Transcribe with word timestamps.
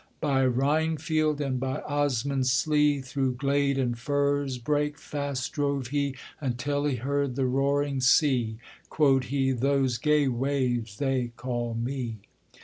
By 0.19 0.47
Rhinefield 0.47 1.39
and 1.41 1.59
by 1.59 1.83
Osmondsleigh, 1.87 3.05
Through 3.05 3.33
glade 3.35 3.77
and 3.77 3.95
furze 3.99 4.57
brake 4.57 4.97
fast 4.97 5.51
drove 5.51 5.89
he, 5.89 6.15
Until 6.39 6.85
he 6.85 6.95
heard 6.95 7.35
the 7.35 7.45
roaring 7.45 8.01
sea; 8.01 8.57
Quod 8.89 9.25
he, 9.25 9.51
'Those 9.51 9.99
gay 9.99 10.27
waves 10.27 10.97
they 10.97 11.33
call 11.37 11.75
me.' 11.75 12.17